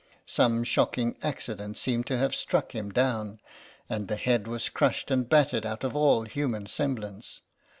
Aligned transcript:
Some 0.25 0.63
shocking 0.63 1.15
accident 1.21 1.77
seemed 1.77 2.07
to 2.07 2.17
have 2.17 2.33
struck 2.33 2.71
him 2.71 2.91
down, 2.91 3.39
and 3.87 4.07
the 4.07 4.15
head 4.15 4.47
was 4.47 4.67
crushed 4.67 5.11
and 5.11 5.29
battered 5.29 5.63
out 5.63 5.83
of 5.83 5.95
all 5.95 6.23
human 6.23 6.65
semblance. 6.65 7.41